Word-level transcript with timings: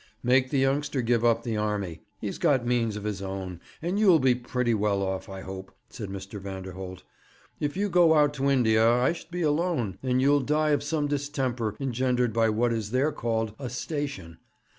'Make 0.23 0.49
the 0.49 0.57
youngster 0.57 1.03
give 1.03 1.23
up 1.23 1.43
the 1.43 1.57
army. 1.57 2.01
He's 2.19 2.39
got 2.39 2.65
means 2.65 2.95
of 2.95 3.03
his 3.03 3.21
own, 3.21 3.59
and 3.83 3.99
you'll 3.99 4.17
be 4.17 4.33
pretty 4.33 4.73
well 4.73 5.03
off, 5.03 5.29
I 5.29 5.41
hope,' 5.41 5.77
said 5.91 6.09
Mr. 6.09 6.41
Vanderholt. 6.41 7.03
'If 7.59 7.77
you 7.77 7.87
go 7.87 8.15
out 8.15 8.33
to 8.33 8.49
India 8.49 8.83
I 8.89 9.13
shall 9.13 9.29
be 9.29 9.43
alone, 9.43 9.99
and 10.01 10.19
you'll 10.19 10.39
die 10.41 10.71
of 10.71 10.81
some 10.81 11.05
distemper, 11.07 11.75
engendered 11.79 12.33
by 12.33 12.49
what 12.49 12.73
is 12.73 12.89
there 12.89 13.11
called 13.11 13.53
"a 13.59 13.69
station." 13.69 14.39